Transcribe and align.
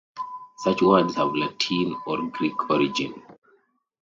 Such 0.57 0.81
words 0.81 1.13
have 1.13 1.35
Latin 1.35 1.95
or 2.07 2.17
Greek 2.31 2.67
origin. 2.71 3.21